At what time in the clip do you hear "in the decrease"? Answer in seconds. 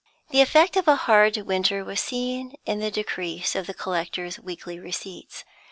2.65-3.55